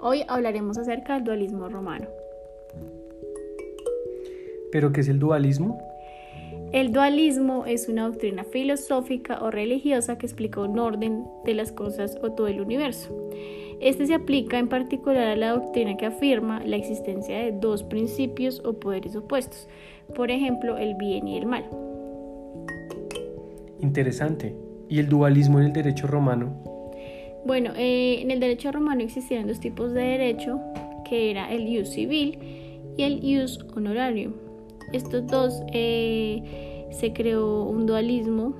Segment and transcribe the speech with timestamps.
[0.00, 2.06] Hoy hablaremos acerca del dualismo romano.
[4.70, 5.82] ¿Pero qué es el dualismo?
[6.72, 12.16] El dualismo es una doctrina filosófica o religiosa que explica un orden de las cosas
[12.22, 13.10] o todo el universo.
[13.80, 18.62] Este se aplica en particular a la doctrina que afirma la existencia de dos principios
[18.64, 19.68] o poderes opuestos,
[20.14, 21.64] por ejemplo, el bien y el mal.
[23.80, 24.54] Interesante.
[24.88, 26.77] ¿Y el dualismo en el derecho romano?
[27.48, 30.60] Bueno, eh, en el derecho romano existían dos tipos de derecho,
[31.08, 32.38] que era el ius civil
[32.94, 34.34] y el ius honorarium.
[34.92, 38.54] Estos dos eh, se creó un dualismo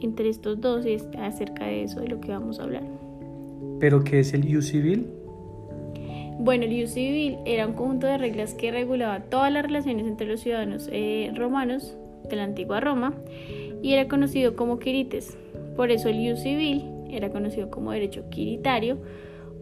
[0.00, 2.82] entre estos dos y es acerca de eso de lo que vamos a hablar.
[3.78, 5.06] ¿Pero qué es el ius civil?
[6.40, 10.26] Bueno, el ius civil era un conjunto de reglas que regulaba todas las relaciones entre
[10.26, 11.96] los ciudadanos eh, romanos
[12.28, 13.14] de la antigua Roma
[13.84, 15.38] y era conocido como quirites.
[15.76, 18.98] Por eso el ius civil era conocido como derecho quiritario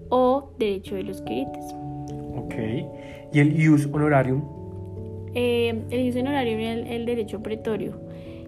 [0.09, 1.65] o derecho de los quirites.
[2.37, 2.55] Ok.
[3.33, 4.43] ¿Y el ius honorarium?
[5.35, 8.01] Eh, el ius honorarium es el, el derecho pretorio.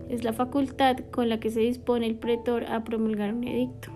[0.08, 3.90] Es la facultad con la que se dispone el pretor a promulgar un edicto.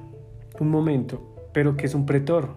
[0.58, 1.20] Un momento,
[1.52, 2.50] ¿pero qué es un pretor?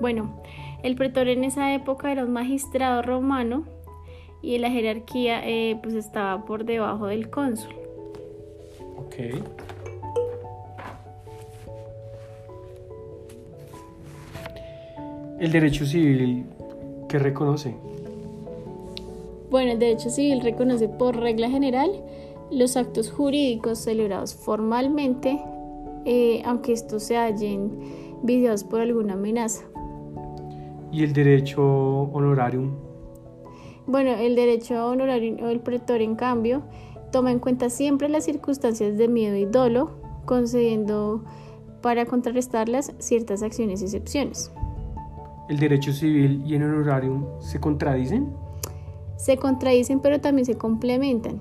[0.00, 0.42] Bueno,
[0.82, 3.64] el pretor en esa época era un magistrado romano
[4.42, 7.74] y en la jerarquía eh, pues estaba por debajo del cónsul.
[8.96, 9.14] Ok.
[15.42, 16.46] El derecho civil,
[17.08, 17.74] ¿qué reconoce?
[19.50, 21.90] Bueno, el derecho civil reconoce por regla general
[22.52, 25.40] los actos jurídicos celebrados formalmente,
[26.04, 27.72] eh, aunque estos se hallen
[28.22, 29.64] videados por alguna amenaza.
[30.92, 31.60] ¿Y el derecho
[32.12, 32.76] honorarium?
[33.88, 36.62] Bueno, el derecho honorario o el pretor, en cambio,
[37.10, 39.90] toma en cuenta siempre las circunstancias de miedo y dolo,
[40.24, 41.24] concediendo
[41.80, 44.52] para contrarrestarlas ciertas acciones y excepciones.
[45.48, 48.32] ¿El derecho civil y el honorarium se contradicen?
[49.16, 51.40] Se contradicen pero también se complementan,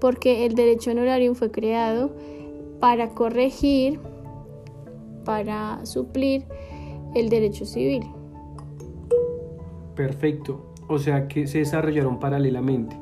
[0.00, 2.10] porque el derecho honorarium fue creado
[2.80, 4.00] para corregir,
[5.24, 6.44] para suplir
[7.14, 8.04] el derecho civil.
[9.94, 10.64] Perfecto.
[10.88, 12.96] O sea que se desarrollaron paralelamente.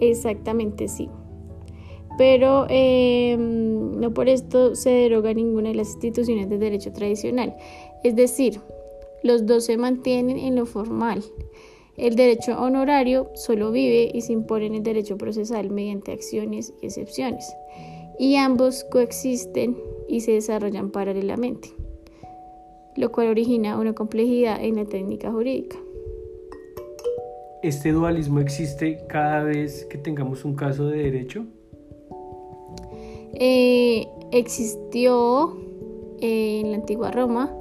[0.00, 1.08] Exactamente, sí.
[2.18, 7.54] Pero eh, no por esto se deroga ninguna de las instituciones de derecho tradicional.
[8.02, 8.60] Es decir,
[9.22, 11.22] los dos se mantienen en lo formal.
[11.96, 16.86] El derecho honorario solo vive y se impone en el derecho procesal mediante acciones y
[16.86, 17.54] excepciones.
[18.18, 19.76] Y ambos coexisten
[20.08, 21.68] y se desarrollan paralelamente,
[22.96, 25.78] lo cual origina una complejidad en la técnica jurídica.
[27.62, 31.44] ¿Este dualismo existe cada vez que tengamos un caso de derecho?
[33.34, 35.56] Eh, existió
[36.20, 37.56] en la antigua Roma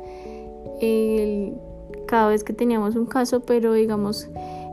[0.81, 1.53] el,
[2.07, 4.29] cada vez que teníamos un caso, pero digamos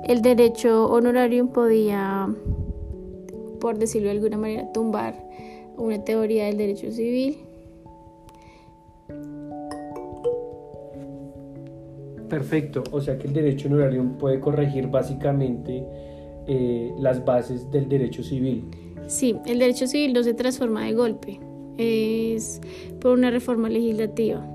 [0.09, 2.34] el derecho honorario podía,
[3.60, 5.15] por decirlo de alguna manera, tumbar
[5.77, 7.38] una teoría del derecho civil.
[12.28, 15.84] Perfecto, o sea que el derecho honorario puede corregir básicamente
[16.47, 18.65] eh, las bases del derecho civil.
[19.06, 21.41] Sí, el derecho civil no se transforma de golpe,
[21.78, 22.60] es
[23.00, 24.47] por una reforma legislativa.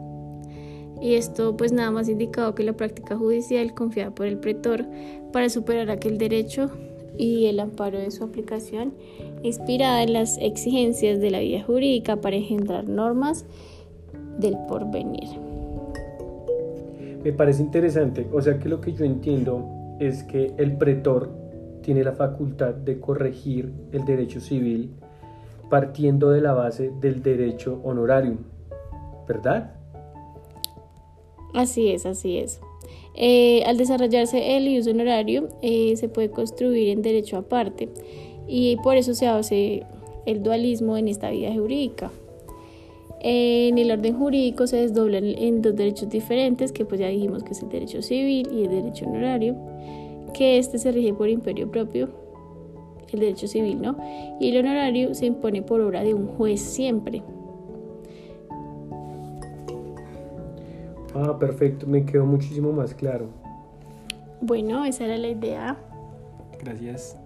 [1.03, 4.85] Y esto pues nada más indicado que la práctica judicial confiada por el pretor
[5.33, 6.69] para superar aquel derecho
[7.17, 8.93] y el amparo de su aplicación,
[9.43, 13.45] inspirada en las exigencias de la vida jurídica para engendrar normas
[14.39, 15.27] del porvenir.
[17.21, 19.67] Me parece interesante, o sea que lo que yo entiendo
[19.99, 21.31] es que el pretor
[21.81, 24.91] tiene la facultad de corregir el derecho civil
[25.69, 28.37] partiendo de la base del derecho honorario,
[29.27, 29.82] ¿verdad?
[31.53, 32.59] Así es, así es.
[33.15, 37.89] Eh, al desarrollarse el ius honorario, eh, se puede construir en derecho aparte
[38.47, 39.83] y por eso se hace
[40.25, 42.11] el dualismo en esta vida jurídica.
[43.19, 47.51] En el orden jurídico se desdoblan en dos derechos diferentes, que pues ya dijimos que
[47.51, 49.55] es el derecho civil y el derecho honorario,
[50.33, 52.09] que este se rige por imperio propio,
[53.13, 53.95] el derecho civil, ¿no?
[54.41, 57.23] Y el honorario se impone por obra de un juez siempre.
[61.15, 63.27] Ah, perfecto, me quedó muchísimo más claro.
[64.41, 65.77] Bueno, esa era la idea.
[66.61, 67.17] Gracias.